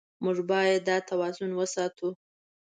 موږ 0.23 0.37
باید 0.51 0.81
دا 0.87 0.97
توازن 1.09 1.51
وساتو. 1.55 2.09